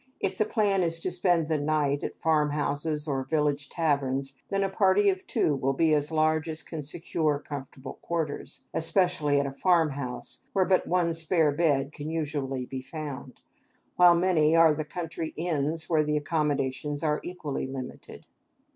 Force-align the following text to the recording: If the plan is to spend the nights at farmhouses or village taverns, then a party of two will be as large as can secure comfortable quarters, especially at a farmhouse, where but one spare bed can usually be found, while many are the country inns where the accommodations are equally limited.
If 0.19 0.35
the 0.39 0.45
plan 0.45 0.81
is 0.81 0.99
to 1.01 1.11
spend 1.11 1.47
the 1.47 1.59
nights 1.59 2.03
at 2.03 2.19
farmhouses 2.19 3.07
or 3.07 3.23
village 3.23 3.69
taverns, 3.69 4.33
then 4.49 4.63
a 4.63 4.67
party 4.69 5.09
of 5.09 5.27
two 5.27 5.55
will 5.55 5.75
be 5.75 5.93
as 5.93 6.11
large 6.11 6.49
as 6.49 6.63
can 6.63 6.81
secure 6.81 7.37
comfortable 7.37 7.99
quarters, 8.01 8.61
especially 8.73 9.39
at 9.39 9.45
a 9.45 9.51
farmhouse, 9.51 10.41
where 10.53 10.65
but 10.65 10.87
one 10.87 11.13
spare 11.13 11.51
bed 11.51 11.91
can 11.91 12.09
usually 12.09 12.65
be 12.65 12.81
found, 12.81 13.41
while 13.95 14.15
many 14.15 14.55
are 14.55 14.73
the 14.73 14.85
country 14.85 15.35
inns 15.37 15.87
where 15.87 16.03
the 16.03 16.17
accommodations 16.17 17.03
are 17.03 17.21
equally 17.23 17.67
limited. 17.67 18.25